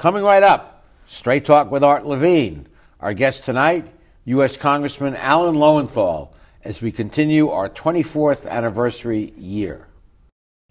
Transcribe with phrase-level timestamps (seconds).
[0.00, 2.66] Coming right up, Straight Talk with Art Levine.
[3.00, 3.86] Our guest tonight,
[4.24, 4.56] U.S.
[4.56, 6.34] Congressman Alan Lowenthal,
[6.64, 9.88] as we continue our 24th anniversary year.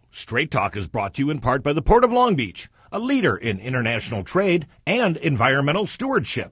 [0.10, 2.98] Straight Talk is brought to you in part by the Port of Long Beach, a
[2.98, 6.52] leader in international trade and environmental stewardship,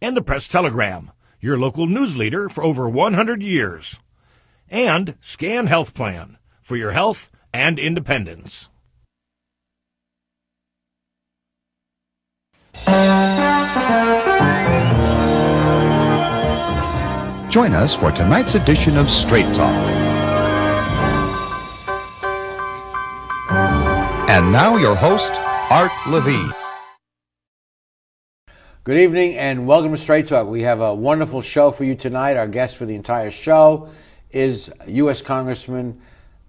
[0.00, 1.10] and the Press Telegram,
[1.40, 3.98] your local news leader for over 100 years,
[4.70, 8.70] and Scan Health Plan for your health and independence.
[17.50, 19.74] Join us for tonight's edition of Straight Talk.
[24.28, 25.32] And now, your host,
[25.70, 26.52] Art Levine.
[28.84, 30.46] Good evening and welcome to Straight Talk.
[30.46, 32.36] We have a wonderful show for you tonight.
[32.36, 33.88] Our guest for the entire show
[34.30, 35.20] is U.S.
[35.20, 36.00] Congressman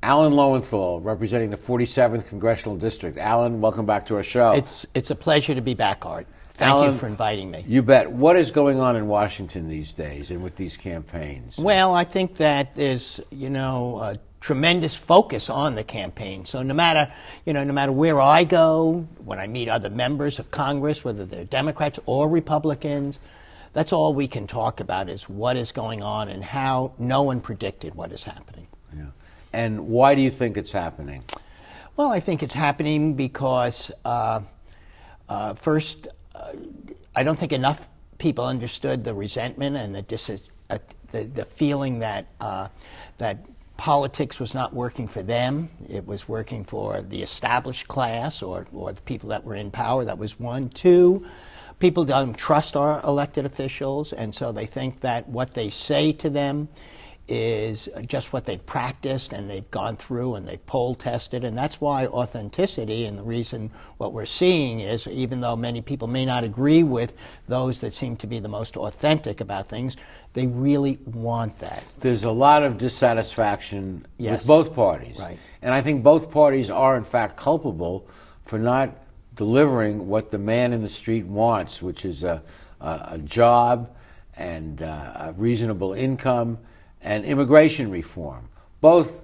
[0.02, 3.18] Alan Lowenthal, representing the 47th Congressional District.
[3.18, 4.54] Alan, welcome back to our show.
[4.54, 6.26] It's, it's a pleasure to be back, Art.
[6.54, 7.66] Thank Alan, you for inviting me.
[7.68, 8.10] You bet.
[8.10, 11.58] What is going on in Washington these days and with these campaigns?
[11.58, 16.46] Well, I think that there's, you know, a tremendous focus on the campaign.
[16.46, 17.12] So no matter,
[17.46, 21.26] you know, no matter where I go, when I meet other members of Congress, whether
[21.26, 23.20] they're Democrats or Republicans,
[23.74, 27.42] that's all we can talk about is what is going on and how no one
[27.42, 28.68] predicted what is happening.
[29.54, 31.24] And why do you think it's happening?
[31.96, 34.42] Well, I think it's happening because, uh,
[35.28, 36.54] uh, first, uh,
[37.16, 37.88] I don't think enough
[38.20, 40.78] people understood the resentment and the dis- uh,
[41.12, 42.68] the, the, feeling that uh,
[43.18, 43.40] that
[43.78, 45.70] politics was not working for them.
[45.90, 50.06] It was working for the established class or, or the people that were in power.
[50.06, 50.70] That was one.
[50.70, 51.26] Two,
[51.80, 56.30] people don't trust our elected officials, and so they think that what they say to
[56.30, 56.68] them
[57.30, 61.44] is just what they've practiced and they've gone through and they've poll tested.
[61.44, 66.08] And that's why authenticity and the reason what we're seeing is even though many people
[66.08, 67.14] may not agree with
[67.48, 69.96] those that seem to be the most authentic about things,
[70.34, 71.84] they really want that.
[72.00, 74.40] There's a lot of dissatisfaction Yes.
[74.40, 75.18] with both parties.
[75.20, 75.38] Right.
[75.62, 78.08] And I think both parties are, in fact, culpable
[78.46, 78.96] for not
[79.36, 82.42] delivering what the man in the street wants, which is a,
[82.82, 83.90] a, a job
[84.36, 86.58] and uh, a reasonable income
[87.02, 88.50] and immigration reform.
[88.82, 89.22] Both,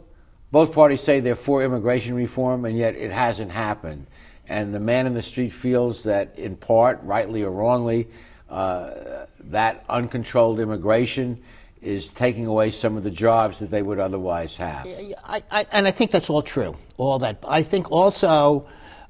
[0.52, 4.08] both parties say they're for immigration reform, and yet it hasn't happened.
[4.47, 8.08] And the man in the street feels that, in part, rightly or wrongly,
[8.50, 11.41] uh, that uncontrolled immigration
[11.81, 14.88] is taking away some of the jobs that they would otherwise have.
[15.24, 16.75] I, I, and I think that's all true.
[16.97, 17.44] All that.
[17.47, 18.68] I think also,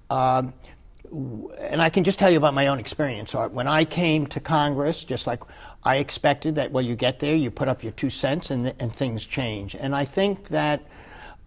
[0.09, 0.54] um,
[1.59, 3.34] and I can just tell you about my own experience.
[3.34, 5.42] When I came to Congress, just like
[5.84, 8.94] I expected that, well, you get there, you put up your two cents, and, and
[8.94, 9.75] things change.
[9.75, 10.81] And I think that,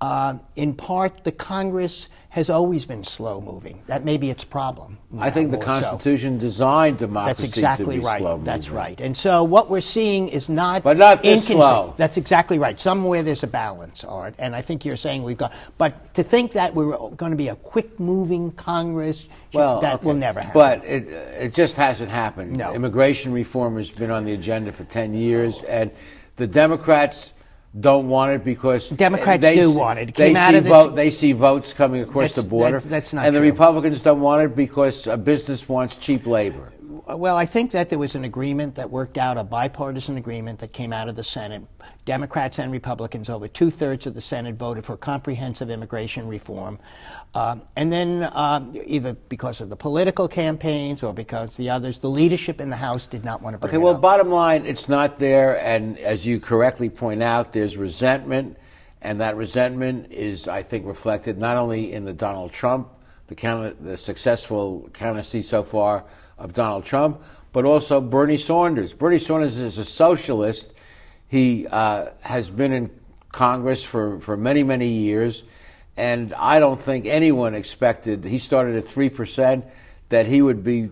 [0.01, 3.83] uh, in part, the Congress has always been slow moving.
[3.87, 4.99] That may be its problem.
[5.19, 5.81] I think the more so.
[5.81, 8.21] Constitution designed democracy That's exactly to be right.
[8.21, 8.77] slow That's moving.
[8.77, 9.01] right.
[9.01, 11.95] And so what we're seeing is not But not this slow.
[11.97, 12.79] That's exactly right.
[12.79, 15.53] Somewhere there's a balance, Art, and I think you're saying we've got.
[15.79, 20.07] But to think that we're going to be a quick-moving Congress, Well, that okay.
[20.07, 20.53] will never happen.
[20.55, 22.53] But it, it just hasn't happened.
[22.57, 22.75] No.
[22.75, 25.91] Immigration reform has been on the agenda for 10 years, and
[26.37, 27.33] the Democrats
[27.79, 30.09] don't want it because Democrats they do see- want it.
[30.11, 33.37] It They see vote, They see votes coming across That's- the border, that's- that's and
[33.37, 33.41] the.
[33.41, 36.73] Republicans don't want it because a business wants cheap labor.
[37.17, 40.75] Well, I think that there was an agreement that worked out, a bipartisan agreement that
[40.75, 41.63] came out of the Senate.
[42.05, 46.79] Democrats and Republicans, over two thirds of the Senate voted for comprehensive immigration reform.
[47.35, 52.11] Um, and then, um, either because of the political campaigns or because the others, the
[52.11, 54.03] leadership in the House did not want to bring Okay, it well, up.
[54.03, 58.59] bottom line, it's not there, and as you correctly point out, there's resentment,
[59.01, 62.89] and that resentment is, I think, reflected not only in the Donald Trump,
[63.29, 66.05] the, counter, the successful candidacy so far
[66.39, 67.21] of Donald Trump,
[67.53, 68.95] but also Bernie Sanders.
[68.95, 70.73] Bernie Sanders is a socialist.
[71.29, 72.91] He uh, has been in
[73.33, 75.45] Congress for, for many, many years,
[75.97, 79.65] and I don't think anyone expected, he started at 3%,
[80.11, 80.91] that he would be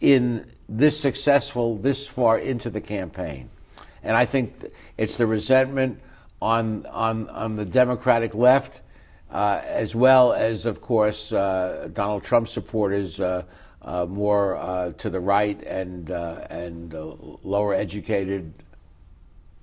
[0.00, 3.50] in this successful this far into the campaign.
[4.02, 6.00] And I think it's the resentment
[6.40, 8.82] on, on, on the Democratic left,
[9.30, 13.20] uh, as well as, of course, uh, Donald Trump supporters
[13.84, 18.52] uh, more uh, to the right and, uh, and uh, lower educated,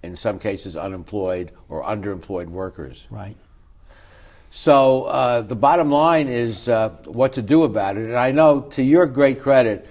[0.04, 3.08] in some cases unemployed or underemployed workers.
[3.10, 3.36] right.
[4.54, 8.04] So uh, the bottom line is uh, what to do about it.
[8.04, 9.88] And I know, to your great credit,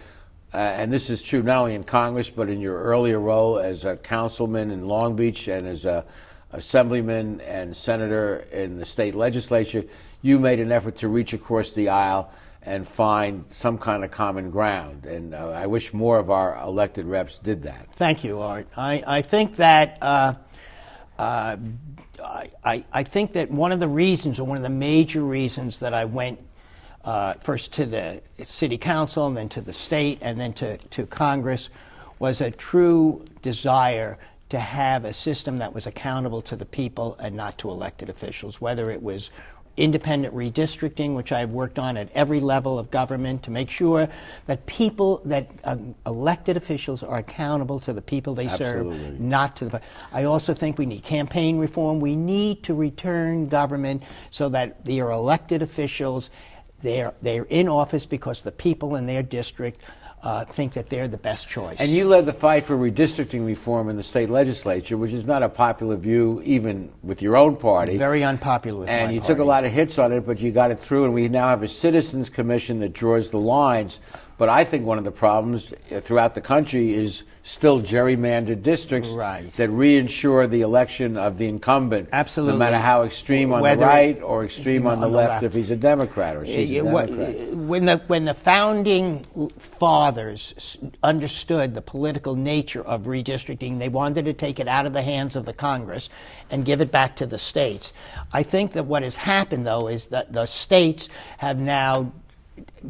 [0.53, 3.87] uh, and this is true not only in Congress but in your earlier role as
[3.87, 6.05] a councilman in Long Beach and as a
[6.53, 9.85] assemblyman and senator in the state legislature,
[10.21, 12.31] you made an effort to reach across the aisle
[12.63, 15.07] and find some kind of common ground.
[15.07, 17.89] And uh, I wish more of our elected reps did that.
[17.95, 18.69] Thank you, Art.
[18.77, 19.99] I, I think that.
[20.03, 20.35] Uh,
[21.19, 21.57] uh,
[22.65, 25.95] I, I think that one of the reasons, or one of the major reasons, that
[25.95, 26.41] I went
[27.05, 31.07] uh, first to the city council and then to the state and then to, to
[31.07, 31.71] Congress
[32.19, 34.19] was a true desire
[34.51, 38.61] to have a system that was accountable to the people and not to elected officials,
[38.61, 39.31] whether it was
[39.81, 44.09] independent redistricting, which I've worked on at every level of government to make sure
[44.47, 48.99] that people, that um, elected officials are accountable to the people they Absolutely.
[48.99, 49.81] serve, not to the.
[50.13, 51.99] I also think we need campaign reform.
[51.99, 56.31] We need to return government so that your elected officials,
[56.83, 59.81] they're, they're in office because the people in their district
[60.23, 61.79] uh, think that they're the best choice.
[61.81, 65.43] And you led the fight for redistricting reform in the state legislature, which is not
[65.43, 67.97] a popular view even with your own party.
[67.97, 69.33] Very unpopular with And you party.
[69.35, 71.49] took a lot of hits on it, but you got it through, and we now
[71.49, 74.01] have a citizens commission that draws the lines.
[74.41, 79.11] But I think one of the problems uh, throughout the country is still gerrymandered districts
[79.11, 79.55] Right.
[79.59, 82.55] that reinsure the election of the incumbent, Absolutely.
[82.55, 85.31] no matter how extreme on Whether the right or extreme on on the, the left,
[85.31, 85.43] left.
[85.45, 87.55] if he's a Democrat or she's a Democrat.
[87.55, 89.23] when the when the founding
[89.59, 95.03] fathers understood the political nature of redistricting, they wanted to take it out of the
[95.03, 96.09] hands of the Congress
[96.51, 97.93] and give it back to the states.
[98.33, 102.13] I think that what has happened though is that the states have now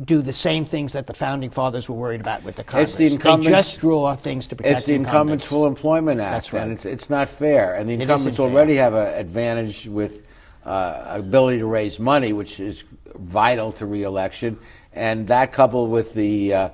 [0.05, 2.91] do the same things that the founding fathers were worried about with the Congress.
[2.91, 6.33] It's the incumbents- they just draw things to protect It's the Incumbents Full Employment Act,
[6.33, 6.63] That's right.
[6.63, 7.75] and it's, it's not fair.
[7.75, 8.85] And the It incumbents already fair.
[8.85, 10.25] have an advantage with
[10.65, 12.85] uh, ability to raise money, which is
[13.17, 14.59] vital to reelection.
[14.93, 16.69] And that, coupled with the uh,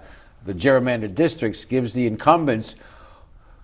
[0.45, 2.77] the gerrymandered districts, gives the incumbents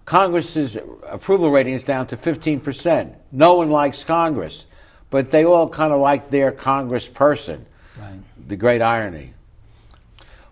[0.05, 0.77] Congress's
[1.09, 3.15] approval rating is down to 15 percent.
[3.31, 4.67] No one likes Congress,
[5.11, 7.61] but they all kind of like their Congressperson.
[7.99, 8.21] Right.
[8.47, 9.35] The great irony.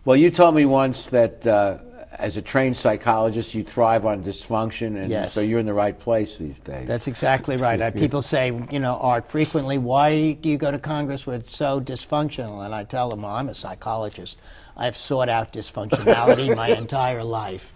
[0.05, 1.79] Well, you told me once that uh,
[2.13, 5.33] as a trained psychologist, you thrive on dysfunction, and Yes.
[5.33, 6.87] so you're in the right place these days.
[6.87, 7.81] That's exactly right.
[7.81, 11.57] I, people say, you know, Art, frequently, why do you go to Congress when it's
[11.57, 12.65] so dysfunctional?
[12.65, 14.39] And I tell them, well, I'm a psychologist.
[14.77, 17.73] I've sought out dysfunctionality my entire life.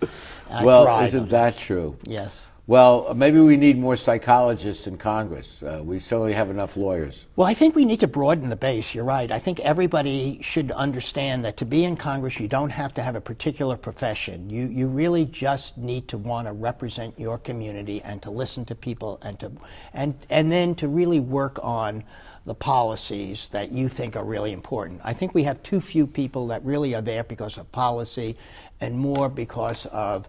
[0.48, 1.30] I well, isn't it.
[1.30, 1.98] that true?
[2.04, 2.46] Yes.
[2.66, 5.62] Well, maybe we need more psychologists in Congress.
[5.62, 7.26] Uh, we certainly have enough lawyers.
[7.36, 8.94] Well, I think we need to broaden the base.
[8.94, 9.30] You're right.
[9.30, 13.16] I think everybody should understand that to be in Congress, you don't have to have
[13.16, 14.48] a particular profession.
[14.48, 18.74] You, you really just need to want to represent your community and to listen to
[18.74, 19.52] people and to
[19.92, 22.02] and and then to really work on
[22.46, 25.02] the policies that you think are really important.
[25.04, 28.38] I think we have too few people that really are there because of policy
[28.80, 30.26] and more because of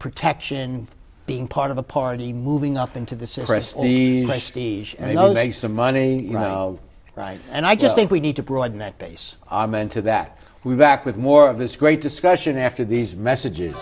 [0.00, 0.88] protection,
[1.30, 4.26] being part of a party, moving up into the system, or Prestige.
[4.26, 6.42] prestige, and Maybe those, make some money, you Right.
[6.48, 6.80] know.
[7.14, 7.38] Right.
[7.52, 9.36] And I just Well- think we need to broaden that base.
[9.48, 10.36] Amen to that.
[10.64, 13.76] We'll be back with more of this great discussion after these messages.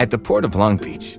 [0.00, 1.18] At the Port of Long Beach,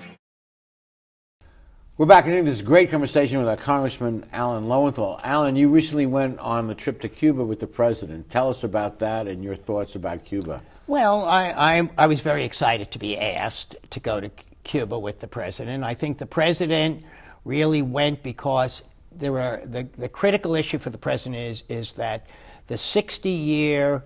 [1.97, 5.19] We're back into this great conversation with our Congressman Alan Lowenthal.
[5.23, 8.29] Alan, you recently went on the trip to Cuba with the president.
[8.29, 10.61] Tell us about that and your thoughts about Cuba.
[10.87, 14.31] Well, I, I, I was very excited to be asked to go to
[14.63, 15.83] Cuba with the president.
[15.83, 17.03] I think the president
[17.43, 22.25] really went because there were the, the critical issue for the president is, is that
[22.67, 24.05] the 60 year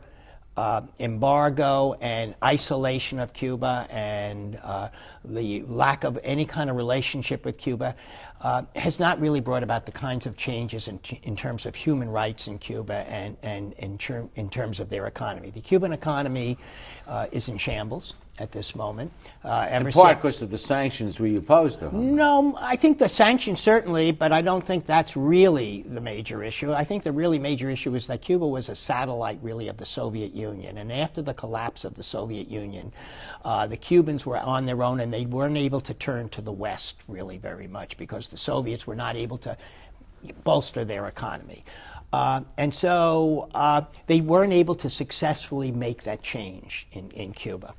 [0.58, 4.90] uh, embargo and isolation of Cuba and uh,
[5.24, 7.96] the lack of any kind of relationship with Cuba
[8.42, 12.10] uh, has not really brought about the kinds of changes in, in terms of human
[12.10, 15.50] rights in Cuba and, and in, ter- in terms of their economy.
[15.50, 16.58] The Cuban economy
[17.08, 19.12] uh, is in shambles at this moment.
[19.44, 22.16] Uh, in part because of the sanctions we opposed to them.
[22.16, 26.74] No, I think the sanctions certainly, but I don't think that's really the major issue.
[26.74, 29.86] I think the really major issue is that Cuba was a satellite, really, of the
[29.86, 30.78] Soviet Union.
[30.78, 32.92] And after the collapse of the Soviet Union,
[33.46, 36.52] uh, the Cubans were on their own and they weren't able to turn to the
[36.52, 39.56] West really very much because the Soviets were not able to
[40.44, 41.64] bolster their economy.
[42.14, 47.74] Uh, and so uh, they weren't able to successfully make that change in, in Cuba.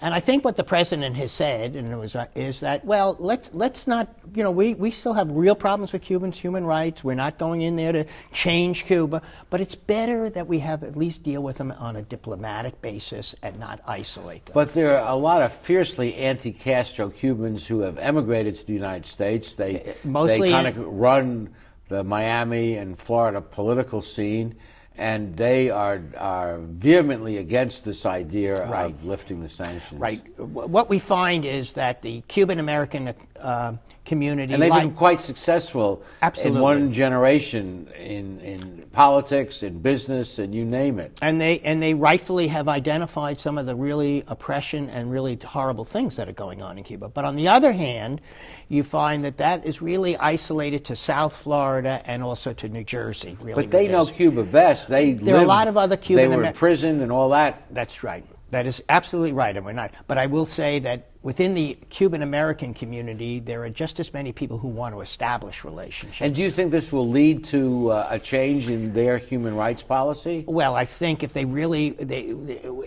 [0.00, 3.16] And I think what the president has said and it was, uh, is that, well,
[3.18, 7.02] let's, let's not, you know, we, we still have real problems with Cubans' human rights.
[7.02, 10.96] We're not going in there to change Cuba, but it's better that we have at
[10.96, 14.54] least deal with them on a diplomatic basis and not isolate them.
[14.54, 18.74] But there are a lot of fiercely anti Castro Cubans who have emigrated to the
[18.74, 19.54] United States.
[19.54, 21.54] They, uh, Mostly they kind of run
[21.88, 24.56] the Miami and Florida political scene
[24.98, 28.86] and they are are vehemently against this idea right.
[28.94, 30.00] of lifting the sanctions.
[30.00, 30.22] Right.
[30.38, 33.74] What we find is that the Cuban American uh,
[34.06, 36.56] community, and they've like, been quite successful absolutely.
[36.56, 41.18] in one generation in in politics, in business, and you name it.
[41.20, 45.84] And they and they rightfully have identified some of the really oppression and really horrible
[45.84, 47.08] things that are going on in Cuba.
[47.08, 48.22] But on the other hand,
[48.68, 53.36] you find that that is really isolated to South Florida and also to New Jersey.
[53.40, 54.88] Really, but they know Cuba best.
[54.88, 56.30] They there lived, are a lot of other Cuban.
[56.30, 57.66] They were imprisoned and all that.
[57.74, 58.24] That's right.
[58.50, 59.92] That is absolutely right, and we're not.
[60.06, 64.32] But I will say that within the Cuban American community, there are just as many
[64.32, 66.20] people who want to establish relationships.
[66.20, 69.82] And do you think this will lead to uh, a change in their human rights
[69.82, 70.44] policy?
[70.46, 72.26] Well, I think if they really, they,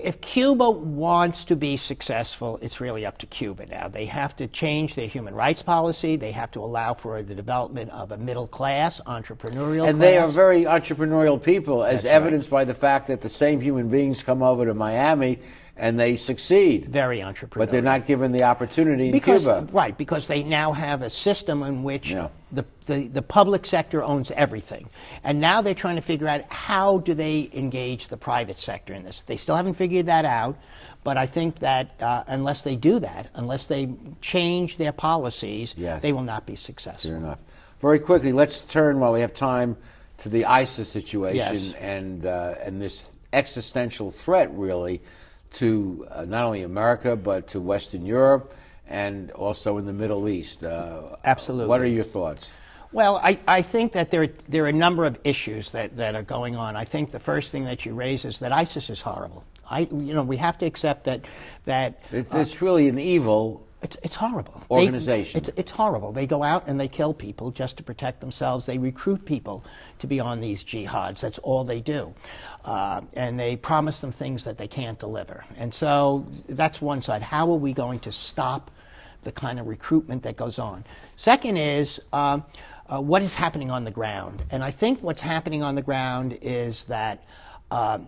[0.01, 3.89] if Cuba wants to be successful, it's really up to Cuba now.
[3.89, 6.15] They have to change their human rights policy.
[6.15, 9.85] They have to allow for the development of a middle class, entrepreneurial.
[9.85, 9.99] And class.
[9.99, 12.59] they are very entrepreneurial people, as That's evidenced right.
[12.59, 15.39] by the fact that the same human beings come over to Miami
[15.79, 16.85] and they succeed.
[16.85, 17.57] Very entrepreneurial.
[17.57, 19.73] But they're not given the opportunity because, in Cuba.
[19.73, 22.27] Right, because they now have a system in which yeah.
[22.51, 24.89] the, the, the, public sector owns everything.
[25.23, 29.03] And now they're trying to figure out how do they engage the private sector in
[29.03, 29.23] this.
[29.25, 30.57] They still haven't figured that out.
[31.03, 33.89] But I think that uh, unless they do that, unless they
[34.21, 36.01] change their policies, yes.
[36.01, 37.11] they will not be successful.
[37.11, 37.39] Fair enough.
[37.79, 39.77] Very quickly, let's turn while we have time
[40.17, 41.73] to the ISIS situation yes.
[41.75, 45.01] and uh, and this existential threat, really,
[45.53, 48.53] to uh, not only America but to Western Europe
[48.87, 50.63] and also in the Middle East.
[50.63, 51.67] Uh, Absolutely.
[51.67, 52.51] What are your thoughts?
[52.91, 56.23] Well, I, I think that there, there are a number of issues that, that are
[56.23, 56.75] going on.
[56.75, 59.43] I think the first thing that you raise is that ISIS is horrible.
[59.69, 61.21] I, you know, we have to accept that
[61.65, 64.61] that it's, uh, it's really an evil it's, it's horrible.
[64.69, 65.33] Organization.
[65.33, 66.11] They, it's, it's horrible.
[66.11, 68.65] They go out and they kill people just to protect themselves.
[68.65, 69.63] They recruit people
[69.99, 71.21] to be on these jihads.
[71.21, 72.13] That's all they do.
[72.65, 75.45] Uh, and they promise them things that they can't deliver.
[75.57, 77.21] And so that's one side.
[77.21, 78.69] How are we going to stop
[79.23, 80.83] the kind of recruitment that goes on?
[81.15, 82.41] Second is uh,
[82.87, 84.43] uh, what is happening on the ground?
[84.51, 87.23] And I think what's happening on the ground is that
[87.71, 87.99] uh,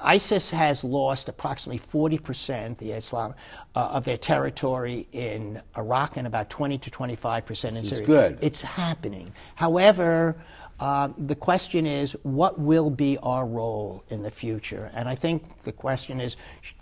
[0.00, 3.34] ISIS has lost approximately 40%, the Islam,
[3.74, 8.06] uh, of their territory in Iraq and about 20 to 25% in Syria.
[8.06, 8.38] good.
[8.40, 9.32] It's happening.
[9.56, 10.40] However,
[10.78, 14.90] uh, the question is, what will be our role in the future?
[14.94, 16.36] And I think the question is,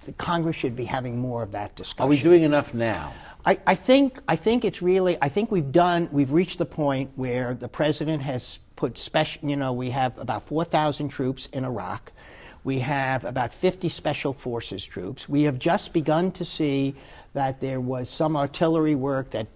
[0.04, 2.06] the Congress should be having more of that discussion.
[2.06, 3.14] Are we doing enough now?
[3.46, 7.10] I, I, think I think it's really I think we've done we've reached the point
[7.16, 11.64] where the president has put special you know we have about four thousand troops in
[11.64, 12.10] Iraq.
[12.64, 15.28] We have about 50 Special Forces troops.
[15.28, 16.94] We have just begun to see
[17.34, 19.46] that there was some artillery work that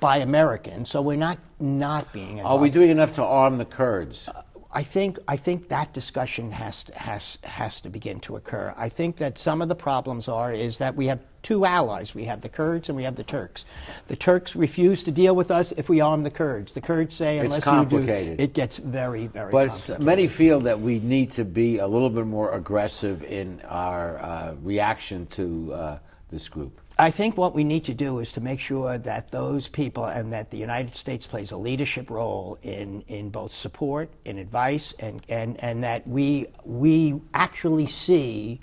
[0.00, 0.90] by Americans.
[0.90, 2.58] So we're not not being involved.
[2.58, 4.28] Are we doing enough to arm the Kurds?
[4.28, 4.42] Uh,
[4.74, 8.72] I think I think that discussion has to, has has to begin to occur.
[8.76, 12.14] I think that some of the problems are is that we have two allies.
[12.14, 13.66] We have the Kurds and we have the Turks.
[14.06, 16.72] The Turks refuse to deal with us if we arm the Kurds.
[16.72, 18.30] The Kurds say It's unless complicated.
[18.30, 20.06] you do, it gets very very But complicated.
[20.06, 24.54] many feel that we need to be a little bit more aggressive in our uh,
[24.62, 25.98] reaction to uh,
[26.30, 26.80] this group.
[26.98, 30.32] I think what we need to do is to make sure that those people and
[30.32, 35.22] that the United States plays a leadership role in, in both support, in advice, and,
[35.28, 38.60] and, and that we, we actually see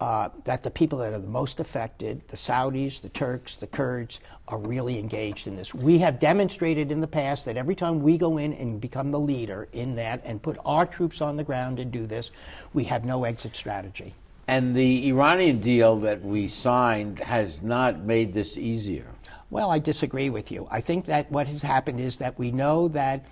[0.00, 4.20] uh, that the people that are the most affected, the Saudis, the Turks, the Kurds,
[4.46, 5.74] are really engaged in this.
[5.74, 9.20] We have demonstrated in the past that every time we go in and become the
[9.20, 12.30] leader in that and put our troops on the ground and do this,
[12.72, 14.14] we have no exit strategy.
[14.48, 19.04] And the Iranian deal that we signed has not made this easier.
[19.50, 20.66] Well, I disagree with you.
[20.70, 23.24] I think that what has happened is that we know that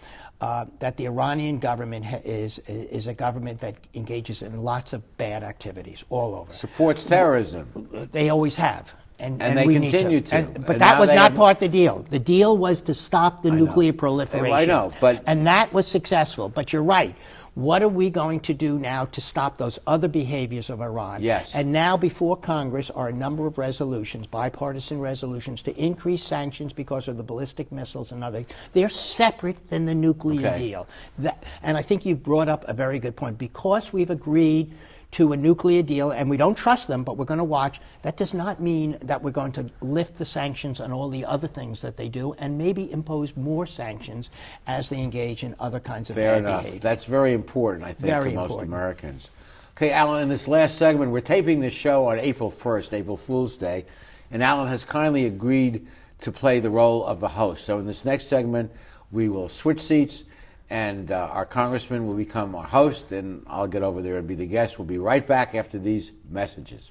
[0.42, 5.00] uh, that the Iranian government ha- is is a government that engages in lots of
[5.16, 6.52] bad activities all over.
[6.52, 7.88] Supports terrorism.
[8.12, 8.92] They always have.
[9.18, 10.35] And, And they we need continue to.
[10.37, 12.00] And- but And that was not have- part of the deal.
[12.00, 13.64] The deal was to stop the I know.
[13.64, 14.52] nuclear proliferation.
[14.54, 16.50] I know, but- and that was successful.
[16.50, 17.14] But you're right.
[17.57, 21.23] What are we going to do now to stop those other behaviors of Iran?
[21.23, 21.55] Yes.
[21.55, 27.09] And now before Congress are a number of resolutions, bipartisan resolutions, to increase sanctions because
[27.09, 28.45] of the ballistic missiles and other.
[28.75, 30.59] They're separate than the nuclear Okay.
[30.59, 30.87] deal.
[31.17, 33.39] That, and I think you've brought up a very good point.
[33.39, 34.71] Because we've agreed
[35.16, 38.18] to a nuclear deal and we don't trust them, but we're going to watch, that
[38.18, 41.80] does not mean that we're going to lift the sanctions on all the other things
[41.80, 44.28] that they do and maybe impose more sanctions
[44.66, 46.61] as they engage in other kinds of Fair bad enough.
[46.64, 46.80] behavior.
[46.80, 48.62] That's very important, I think, Very to most.
[48.62, 49.30] Americans.
[49.75, 53.56] Okay, Alan, in this last segment, we're taping this show on April 1st, April Fool's
[53.56, 53.87] Day,
[54.30, 55.87] and Alan has kindly agreed
[56.20, 57.64] to play the role of the host.
[57.64, 58.70] So in this next segment,
[59.11, 60.25] we will switch seats,
[60.70, 64.35] and uh, our congressman will become our host, and I'll get over there and be
[64.35, 64.78] the guest.
[64.78, 66.90] We'll be right back after these messages.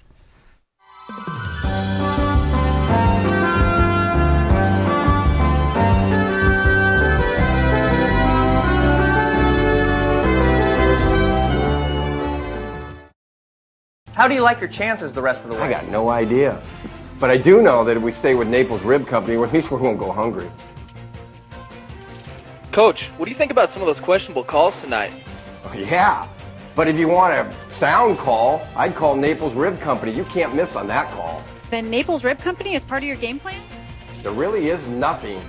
[14.13, 15.63] How do you like your chances the rest of the way?
[15.63, 16.61] I got no idea.
[17.19, 19.77] But I do know that if we stay with Naples Rib Company, at least we
[19.77, 20.49] won't go hungry.
[22.75, 25.13] Coach, what do you think about some of those questionable calls tonight?
[25.63, 26.27] Oh, yeah.
[26.75, 30.11] But if you want a sound call, I'd call Naples Rib Company.
[30.11, 31.41] You can't miss on that call.
[31.69, 33.63] Then Naples Rib Company is part of your game plan?
[34.23, 35.39] There really is nothing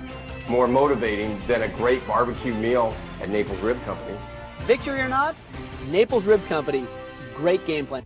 [0.47, 4.17] more motivating than a great barbecue meal at Naples Rib Company.
[4.59, 5.35] Victory or not,
[5.89, 6.87] Naples Rib Company,
[7.35, 8.05] great game plan.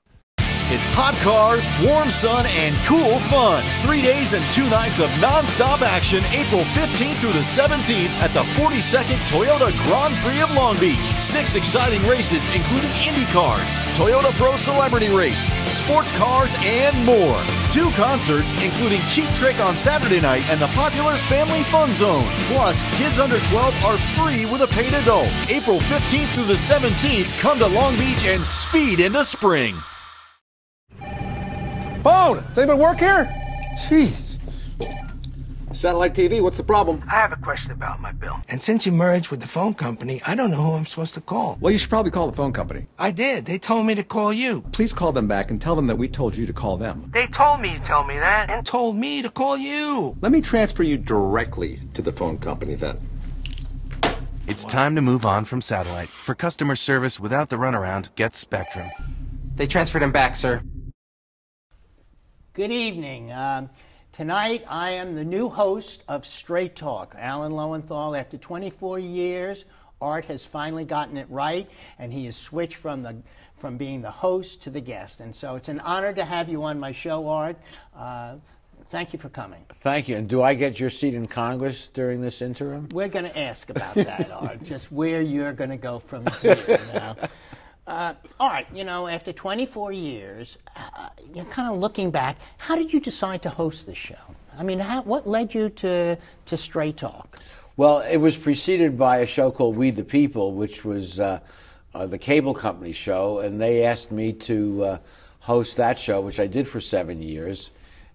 [0.71, 3.59] It's hot cars, warm sun, and cool fun.
[3.83, 8.47] Three days and two nights of non-stop action, April 15th through the 17th at the
[8.55, 11.03] 42nd Toyota Grand Prix of Long Beach.
[11.19, 13.67] Six exciting races, including Indy cars,
[13.99, 17.43] Toyota Pro Celebrity Race, sports cars, and more.
[17.67, 22.23] Two concerts, including Cheap Trick on Saturday night and the popular Family Fun Zone.
[22.47, 25.27] Plus, kids under 12 are free with a paid adult.
[25.51, 29.75] April 15th through the 17th, come to Long Beach and speed into spring.
[32.01, 32.43] Phone!
[32.47, 33.25] Does anybody work here?
[33.73, 34.39] Jeez.
[35.71, 37.01] Satellite TV, what's the problem?
[37.07, 38.41] I have a question about my bill.
[38.49, 41.21] And since you merged with the phone company, I don't know who I'm supposed to
[41.21, 41.57] call.
[41.61, 42.87] Well, you should probably call the phone company.
[42.99, 43.45] I did.
[43.45, 44.61] They told me to call you.
[44.73, 47.09] Please call them back and tell them that we told you to call them.
[47.13, 50.17] They told me you tell me that and told me to call you.
[50.21, 52.99] Let me transfer you directly to the phone company then.
[54.47, 56.09] It's time to move on from satellite.
[56.09, 58.89] For customer service without the runaround, get Spectrum.
[59.55, 60.63] They transferred him back, sir.
[62.53, 63.31] Good evening.
[63.31, 63.69] Um,
[64.11, 67.15] tonight I am the new host of Straight Talk.
[67.17, 69.63] Alan Lowenthal, after 24 years,
[70.01, 73.15] Art has finally gotten it right, and he has switched from the
[73.57, 75.21] from being the host to the guest.
[75.21, 77.55] And so it's an honor to have you on my show, Art.
[77.95, 78.35] Uh,
[78.89, 79.63] thank you for coming.
[79.69, 80.17] Thank you.
[80.17, 82.89] And do I get your seat in Congress during this interim?
[82.91, 86.81] We're going to ask about that, Art, just where you're going to go from here
[86.93, 87.15] now.
[87.87, 92.37] Uh, all right, you know, after 24 years, uh, you're kind of looking back.
[92.57, 94.15] How did you decide to host this show?
[94.57, 97.39] I mean, how, what led you to to Straight Talk?
[97.77, 101.39] Well, it was preceded by a show called We the People, which was uh,
[101.95, 104.97] uh, the cable company show, and they asked me to uh,
[105.39, 107.71] host that show, which I did for seven years.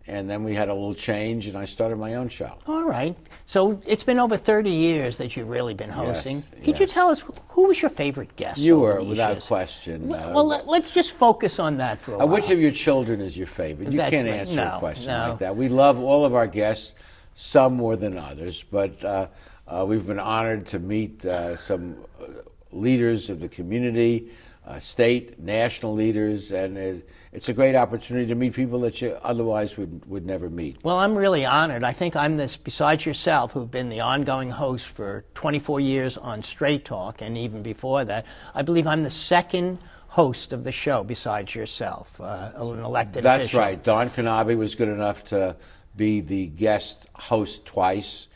[0.06, 2.56] And then we had a little change, and I started my own show.
[2.68, 3.16] All right.
[3.48, 6.38] So it's been over 30 years that you've really been hosting.
[6.56, 8.58] Yes, Could you tell us who was your favorite guest?
[8.58, 10.08] You were, without question.
[10.08, 12.28] Well, uh, well, let, us just focus on that for a Uh, while.
[12.34, 13.92] which of your children is your favorite?
[13.92, 14.40] You That's can't right.
[14.40, 15.28] answer No, a question no.
[15.30, 15.56] like that.
[15.56, 16.94] We love all of our guests,
[17.36, 19.28] some more than others, but uh,
[19.68, 22.24] uh, we've been honored to meet uh, some uh,
[22.72, 24.28] leaders of the community,
[24.66, 29.10] uh, state, national leaders, and it, it's a great opportunity to meet people that you
[29.22, 30.76] otherwise would, would never meet.
[30.82, 31.84] Well, I'm really honored.
[31.84, 36.42] I think I'm this, besides yourself, who've been the ongoing host for 24 years on
[36.42, 41.04] Straight Talk, and even before that, I believe I'm the second host of the show
[41.04, 43.60] besides yourself, uh, an elected That's official.
[43.60, 43.82] right.
[43.82, 45.54] Don Knabe was good enough to
[45.94, 48.26] be the guest host twice,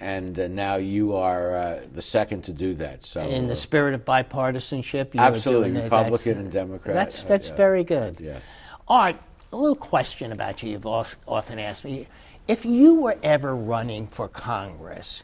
[0.00, 3.04] and uh, now you are uh, the second to do that.
[3.04, 5.72] So In uh, the spirit of bipartisanship, you Absolutely.
[5.80, 6.94] Republican That's- and Democrat.
[6.94, 7.56] That's Uh, that's yeah.
[7.56, 8.20] very good.
[8.20, 8.42] Yes.
[8.86, 9.20] All right,
[9.52, 10.70] a little question about you.
[10.72, 12.06] You've often asked me,
[12.46, 15.22] if you were ever running for Congress,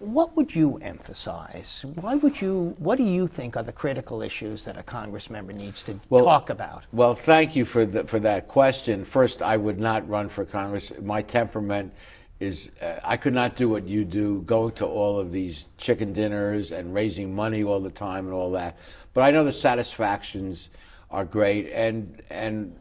[0.00, 1.84] what would you emphasize?
[2.00, 2.74] Why would you?
[2.78, 6.24] What do you think are the critical issues that a Congress member needs to Well-
[6.24, 6.84] talk about?
[6.92, 9.04] Well, thank you for the, for that question.
[9.04, 10.92] First, I would not run for Congress.
[11.02, 11.92] My temperament
[12.40, 16.14] is uh, I could not do what you do, going to all of these chicken
[16.14, 18.78] dinners and raising money all the time and all that.
[19.12, 20.70] But I know the satisfactions
[21.10, 22.74] are great, and and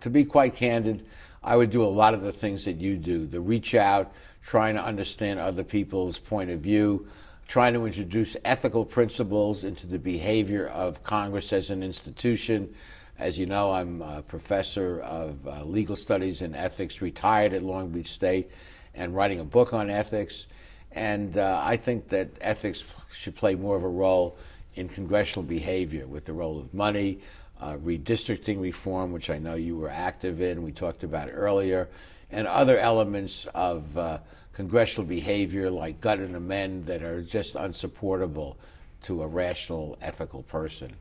[0.00, 1.06] to be quite candid,
[1.42, 3.26] I would do a lot of the things that you do.
[3.26, 7.06] The reach out, trying to understand other people's point of view,
[7.46, 12.74] trying to introduce ethical principles into the behavior of Congress as an institution.
[13.18, 17.88] As you know, I'm a professor of uh, legal studies and ethics, retired at Long
[17.88, 18.50] Beach State,
[18.96, 20.46] and writing a book on ethics.
[20.92, 24.36] And uh, I think that ethics should play more of a role
[24.74, 27.20] in congressional behavior with the role of money,
[27.60, 31.88] uh, redistricting reform, which I know you were active in, we talked about earlier,
[32.30, 34.18] and other elements of uh,
[34.52, 38.56] congressional behavior like gut and amend that are just unsupportable
[39.02, 40.92] to a rational, ethical person.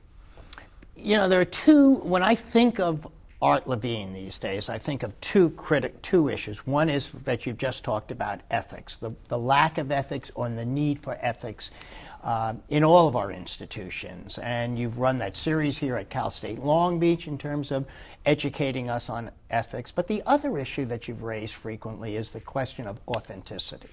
[0.96, 1.96] You know, there are two.
[1.96, 3.08] When I think of
[3.42, 6.66] Art Levine these days, I think of two critic two issues.
[6.66, 10.66] One is that you've just talked about ethics, the the lack of ethics or the
[10.66, 11.72] need for ethics.
[12.24, 16.58] Uh, in all of our institutions, and you've run that series here at Cal State
[16.58, 17.86] Long Beach in terms of
[18.26, 19.92] educating us on ethics.
[19.92, 23.90] But the other issue that you've raised frequently is the question of authenticity.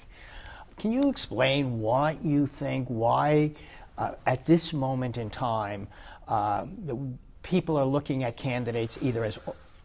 [0.79, 3.53] Can you explain what you think, why
[3.99, 5.87] uh, at this moment in time,
[6.27, 6.97] uh, the
[7.43, 9.39] people are looking at candidates either as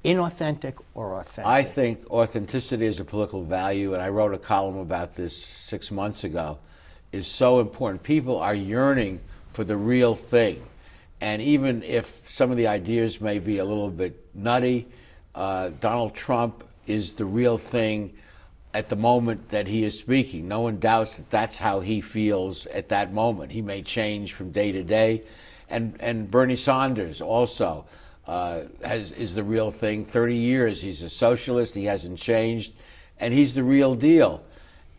[0.03, 1.45] inauthentic or authentic?
[1.45, 5.91] I think authenticity is a political value, and I wrote a column about this six
[5.91, 6.59] months ago,
[7.11, 8.03] is so important.
[8.03, 9.19] People are yearning
[9.53, 10.61] for the real thing.
[11.19, 14.87] And even if some of the ideas may be a little bit nutty,
[15.33, 18.13] uh, Donald Trump is the real thing
[18.73, 20.47] at the moment that he is speaking.
[20.47, 23.51] No one doubts that that's how he feels at that moment.
[23.51, 25.23] He may change from day to day.
[25.69, 27.85] And, and Bernie Sanders also
[28.27, 30.05] uh, has, is the real thing.
[30.05, 32.73] 30 years, he's a socialist, he hasn't changed,
[33.19, 34.43] and he's the real deal.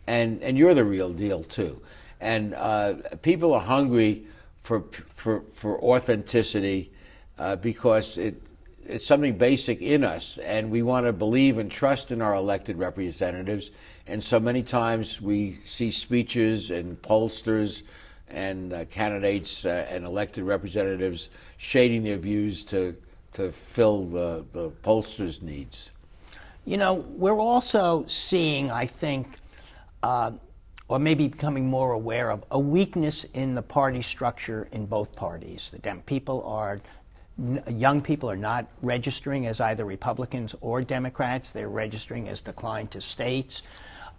[0.07, 1.81] And, and you're the real deal, too.
[2.21, 4.25] And uh, people are hungry
[4.63, 6.91] for, for, for authenticity
[7.39, 8.41] uh, because it,
[8.87, 12.79] it's something basic in us, and we want to believe and trust in our elected
[12.79, 13.71] representatives.
[14.07, 17.83] And so many times we see speeches and pollsters
[18.31, 22.95] and uh, candidates uh, and elected representatives shading their views to,
[23.33, 25.91] to fill the, the pollsters' needs.
[26.65, 29.39] You know, we're also seeing, I think,
[30.03, 30.33] uh,
[30.89, 35.71] or maybe becoming more aware of a weakness in the party structure in both parties.
[35.71, 36.81] The Dem- people are,
[37.71, 41.51] young people are not registering as either Republicans or Democrats.
[41.51, 43.63] They're registering as decline to states.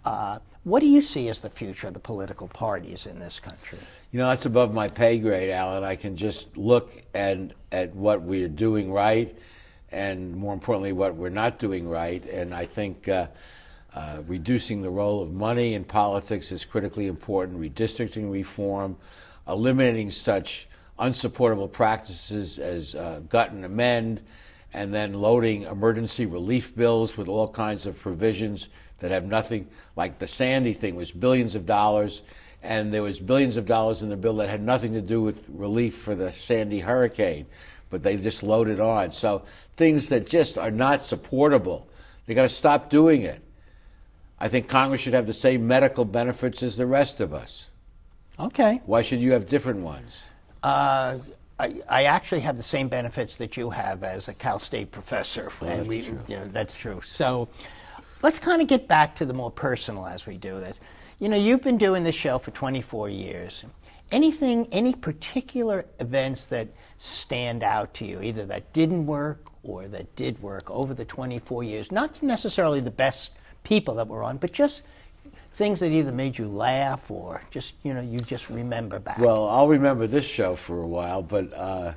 [0.04, 3.78] Uh, what do you see as the future of the political parties in this country?
[4.12, 5.84] You know, that's above my pay grade, Alan.
[5.84, 7.38] I can just look at,
[7.72, 9.34] at what we're doing right
[9.90, 12.24] and, more importantly, what we're not doing right.
[12.26, 13.28] And I think uh,
[13.94, 18.96] uh, reducing the role of money in politics is critically important, redistricting reform,
[19.48, 24.20] eliminating such unsupportable practices as uh, gut and amend,
[24.74, 28.68] and then loading emergency relief bills with all kinds of provisions
[29.00, 32.22] that have nothing, like the Sandy thing was billions of dollars,
[32.62, 35.44] and there was billions of dollars in the bill that had nothing to do with
[35.48, 37.46] relief for the Sandy hurricane,
[37.88, 39.12] but they just loaded on.
[39.12, 39.42] So
[39.76, 41.88] things that just are not supportable,
[42.26, 43.42] they got to stop doing it.
[44.38, 47.68] I think Congress should have the same medical benefits as the rest of us.
[48.38, 48.80] Okay.
[48.86, 50.22] Why should you have different ones?
[50.62, 51.18] Uh,
[51.58, 55.50] I, I actually have the same benefits that you have as a Cal State professor.
[55.60, 56.20] Well, that's true.
[56.26, 57.02] You know, that's true.
[57.04, 57.48] So
[58.22, 60.80] let's kind of get back to the more personal as we do this.
[61.18, 63.64] You know, you've been doing this show for 24 years.
[64.10, 70.14] Anything, any particular events that stand out to you, either that didn't work or that
[70.16, 71.92] did work over the 24 years?
[71.92, 74.82] Not necessarily the best people that were on, but just
[75.54, 79.18] things that either made you laugh or just you know you just remember back.
[79.18, 81.92] Well, I'll remember this show for a while, but uh,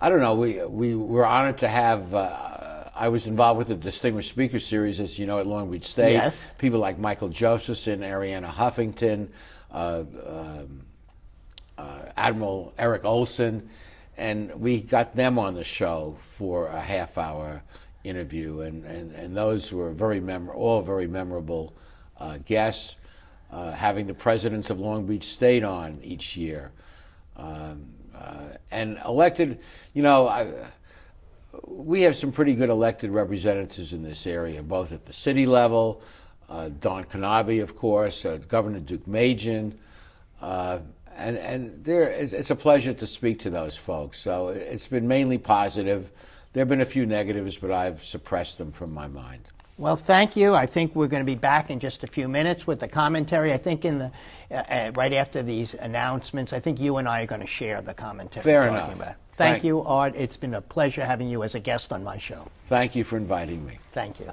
[0.00, 0.34] I don't know.
[0.34, 2.14] We we were honored to have.
[2.14, 2.67] Uh,
[2.98, 6.14] I was involved with the Distinguished Speaker Series, as you know, at Long Beach State.
[6.14, 6.44] Yes.
[6.58, 9.28] People like Michael Josephson, Arianna Huffington,
[9.70, 10.82] uh, um,
[11.78, 13.70] uh, Admiral Eric Olson,
[14.16, 17.62] and we got them on the show for a half-hour
[18.02, 21.74] interview, and, and, and those were very mem- all very memorable
[22.18, 22.96] uh, guests.
[23.52, 26.70] Uh, having the presidents of Long Beach State on each year,
[27.36, 29.60] um, uh, and elected,
[29.94, 30.52] you know, I,
[31.64, 36.02] we have some pretty good elected representatives in this area, both at the city level,
[36.48, 39.72] uh, Don Knabe, of course, uh, Governor Deukmejian,
[40.40, 40.78] uh,
[41.16, 44.20] and and there it's, it's a pleasure to speak to those folks.
[44.20, 46.10] So it's been mainly positive.
[46.52, 49.48] There have been a few negatives, but I've suppressed them from my mind.
[49.78, 50.54] Well, thank you.
[50.54, 53.52] I think we're going to be back in just a few minutes with the commentary.
[53.52, 54.10] I think in the
[54.50, 57.80] uh, uh, right after these announcements, I think you and I are going to share
[57.80, 58.42] the commentary.
[58.42, 58.92] Fair enough.
[58.92, 59.14] About.
[59.28, 60.16] Thank, Thank- you, Art.
[60.16, 62.48] It's been a pleasure having you as a guest on my show.
[62.66, 63.78] Thank you for inviting me.
[63.92, 64.32] Thank you.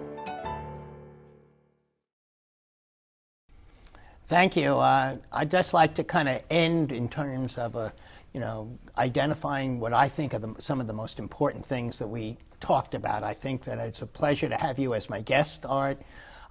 [4.31, 4.77] Thank you.
[4.77, 7.91] Uh, I'd just like to kind of end in terms of a,
[8.31, 12.07] you know, identifying what I think are the, some of the most important things that
[12.07, 13.25] we talked about.
[13.25, 16.01] I think that it's a pleasure to have you as my guest, Art.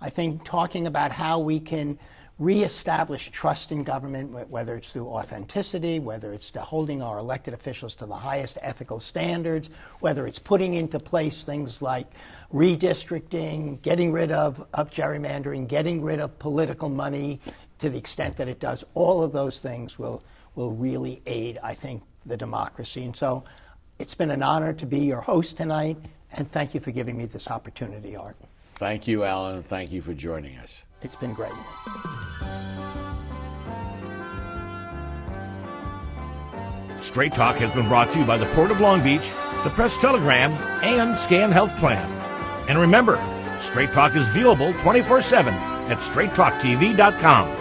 [0.03, 1.99] I think talking about how we can
[2.39, 7.95] reestablish trust in government, whether it's through authenticity, whether it's to holding our elected officials
[7.95, 12.09] to the highest ethical standards, whether it's putting into place things like
[12.53, 17.41] redistricting, getting rid of, of gerrymandering, getting rid of political money
[17.81, 18.85] to the extent that it does.
[18.95, 20.23] All of those things will,
[20.55, 23.05] will really aid, I think, the democracy.
[23.05, 23.45] And so
[23.99, 25.97] it's been an honor to be your host tonight,
[26.33, 28.37] and thank you for giving me this opportunity, Art.
[28.75, 30.83] Thank you, Alan, and thank you for joining us.
[31.03, 31.53] It's been great.
[36.99, 39.33] Straight Talk has been brought to you by the Port of Long Beach,
[39.65, 42.09] the Press Telegram, and Scan Health Plan.
[42.69, 43.19] And remember,
[43.57, 47.60] Straight Talk is viewable 24 7 at straighttalktv.com.